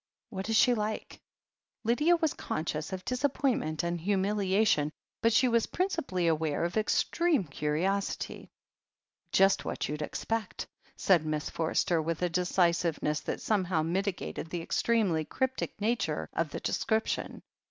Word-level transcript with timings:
"What 0.31 0.49
is 0.49 0.55
she 0.55 0.73
like?" 0.73 1.09
THE 1.09 1.13
HEEL 1.13 1.13
OF 1.13 1.21
ACHILLES 1.21 1.61
i8i 1.61 1.85
Lydia 1.85 2.15
was 2.17 2.33
conscious 2.33 2.91
of 2.93 3.05
disappointment 3.05 3.83
and 3.83 3.99
humilia 3.99 4.65
tion, 4.65 4.91
but 5.21 5.31
she 5.31 5.47
was 5.47 5.67
principally 5.67 6.25
aware 6.25 6.63
of 6.63 6.75
extreme 6.75 7.43
curiosity. 7.43 8.49
"Just 9.31 9.63
what 9.63 9.87
you'd 9.87 9.99
expect/' 10.01 10.65
said 10.97 11.23
Miss 11.23 11.51
Forster, 11.51 12.01
with 12.01 12.23
a 12.23 12.29
decisiveness 12.29 13.19
that 13.19 13.41
somehow 13.43 13.83
mitigated 13.83 14.49
the 14.49 14.63
extremely 14.63 15.23
cryptic 15.23 15.79
nature 15.79 16.27
of 16.33 16.49
the 16.49 16.61
description. 16.61 17.43